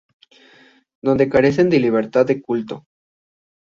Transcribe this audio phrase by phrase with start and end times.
[1.03, 2.87] Donde carecen de libertad de culto.